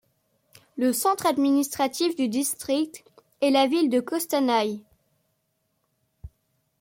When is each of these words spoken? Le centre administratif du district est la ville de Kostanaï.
Le 0.77 0.93
centre 0.93 1.27
administratif 1.27 2.15
du 2.15 2.27
district 2.27 3.05
est 3.39 3.51
la 3.51 3.67
ville 3.67 3.87
de 3.91 3.99
Kostanaï. 3.99 4.83